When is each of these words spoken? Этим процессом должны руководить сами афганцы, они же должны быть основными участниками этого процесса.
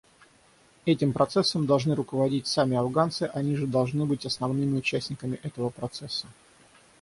Этим 0.87 1.13
процессом 1.13 1.67
должны 1.67 1.93
руководить 1.93 2.47
сами 2.47 2.75
афганцы, 2.75 3.29
они 3.31 3.55
же 3.55 3.67
должны 3.67 4.07
быть 4.07 4.25
основными 4.25 4.75
участниками 4.79 5.39
этого 5.43 5.69
процесса. 5.69 6.25